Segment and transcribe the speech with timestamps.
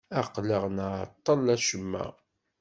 [0.19, 2.05] Aql-aɣ nɛeṭṭel acemma.